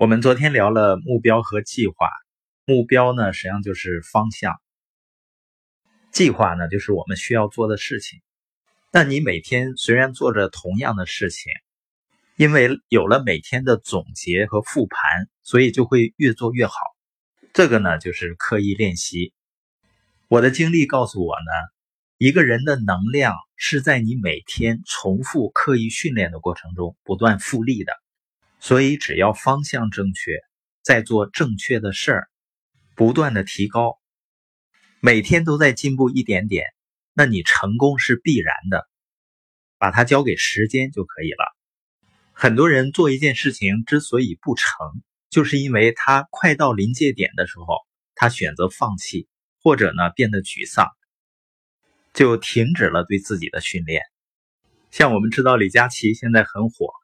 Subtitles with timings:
[0.00, 2.08] 我们昨天聊了目标和计划，
[2.64, 4.58] 目标呢实际上就是方向，
[6.10, 8.18] 计划呢就是我们需要做的事情。
[8.90, 11.52] 那你每天虽然做着同样的事情，
[12.36, 16.72] 因为有了每天的总结和复盘，所以就会越做越好。
[17.52, 19.34] 这个呢就是刻意练习。
[20.28, 21.52] 我的经历告诉我呢，
[22.16, 27.92] 一个人的能量是在你每天重复刻意训练的过程中不断复利的。
[28.60, 30.38] 所以，只要方向正确，
[30.82, 32.28] 在做正确的事儿，
[32.94, 33.98] 不断的提高，
[35.00, 36.66] 每天都在进步一点点，
[37.14, 38.86] 那你成功是必然的。
[39.78, 41.56] 把它交给时间就可以了。
[42.34, 44.68] 很多人做一件事情之所以不成，
[45.30, 47.78] 就是因为他快到临界点的时候，
[48.14, 49.26] 他选择放弃，
[49.62, 50.86] 或者呢变得沮丧，
[52.12, 54.02] 就停止了对自己的训练。
[54.90, 56.99] 像我们知道李佳琦现在很火。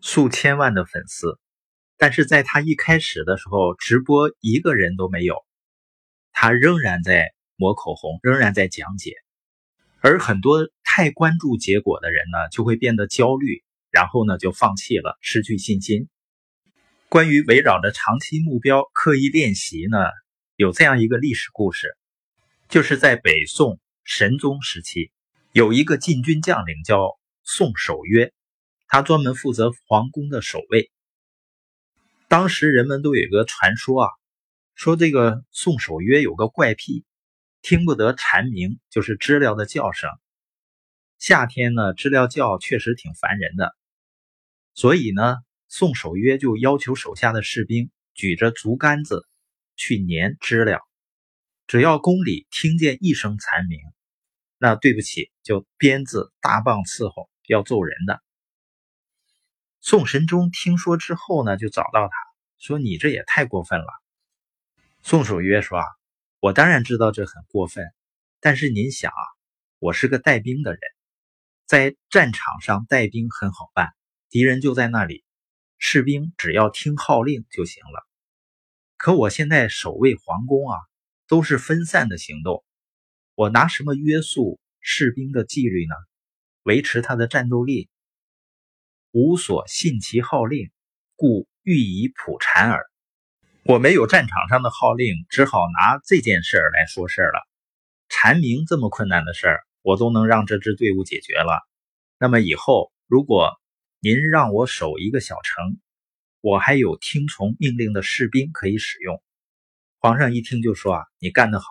[0.00, 1.38] 数千万的粉丝，
[1.96, 5.36] 但是在他一开始的时候，直播一个人都没有，
[6.32, 9.14] 他仍然在抹口红，仍然在讲解。
[10.00, 16.08] 而很多太关注结果的人呢，就会变得焦虑，然后呢就放弃了，失去信心。
[17.08, 19.98] 关于围绕着长期目标刻意练习呢，
[20.54, 21.96] 有这样一个历史故事，
[22.68, 25.10] 就是在北宋神宗时期，
[25.52, 28.32] 有一个禁军将领叫宋守约。
[28.88, 30.90] 他专门负责皇宫的守卫。
[32.26, 34.10] 当时人们都有个传说啊，
[34.74, 37.04] 说这个宋守约有个怪癖，
[37.62, 40.10] 听不得蝉鸣，就是知了的叫声。
[41.18, 43.74] 夏天呢，知了叫确实挺烦人的，
[44.72, 45.36] 所以呢，
[45.68, 49.26] 宋守约就要求手下的士兵举着竹竿子
[49.74, 50.80] 去撵知了，
[51.66, 53.80] 只要宫里听见一声蝉鸣，
[54.58, 58.22] 那对不起，就鞭子大棒伺候，要揍人的。
[59.80, 62.12] 宋神宗听说之后呢，就找到他
[62.58, 63.86] 说：“你这也太过分了。”
[65.02, 65.84] 宋守约说：“啊，
[66.40, 67.86] 我当然知道这很过分，
[68.40, 69.22] 但是您想啊，
[69.78, 70.80] 我是个带兵的人，
[71.64, 73.94] 在战场上带兵很好办，
[74.28, 75.24] 敌人就在那里，
[75.78, 78.06] 士兵只要听号令就行了。
[78.96, 80.76] 可我现在守卫皇宫啊，
[81.28, 82.64] 都是分散的行动，
[83.36, 85.94] 我拿什么约束士兵的纪律呢？
[86.64, 87.88] 维持他的战斗力？”
[89.18, 90.70] 无所信其号令，
[91.16, 92.86] 故欲以普禅耳。
[93.64, 97.40] 我没有战场上的号令，只好拿这件事儿来说事儿了。
[98.08, 101.58] 蝉鸣这么困难的事儿，我都能让这支队伍解决了。
[102.16, 103.58] 那么以后，如果
[103.98, 105.80] 您让我守一个小城，
[106.40, 109.20] 我还有听从命令的士兵可以使用。
[109.98, 111.66] 皇上一听就说：“啊，你干得好。”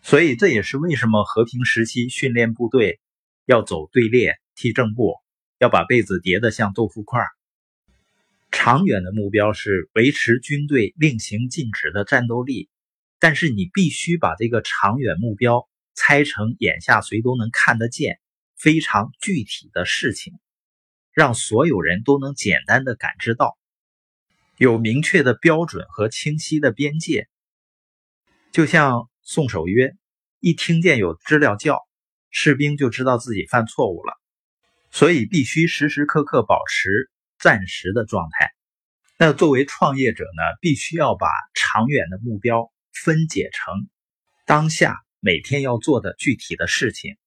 [0.00, 2.98] 所以这也是为什么和平时期训练部队
[3.44, 5.16] 要走队列、踢正步。
[5.58, 7.20] 要把被子叠得像豆腐块。
[8.50, 12.68] 长远的目标是维持军队令行禁止的战斗力，
[13.18, 18.18] 但是你必须把这个长远目标拆成眼下谁都能看得见、
[18.56, 20.34] 非常具体的事情，
[21.12, 23.58] 让所有人都能简单的感知到，
[24.56, 27.28] 有明确的标准和清晰的边界。
[28.52, 29.94] 就像宋守约，
[30.40, 31.80] 一听见有知了叫，
[32.30, 34.14] 士兵就知道自己犯错误了。
[34.96, 38.50] 所以必须时时刻刻保持暂时的状态。
[39.18, 43.90] 那作为创业者呢，必须要把长远的目标分解成
[44.46, 47.18] 当下每天要做的具体的事情，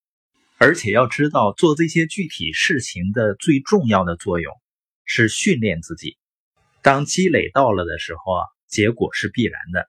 [0.57, 4.51] 而且要知道做这些具体事情的最重要的作用
[5.05, 6.17] 是训练自己。
[6.81, 9.87] 当积累到了的时候啊，结果是必然的。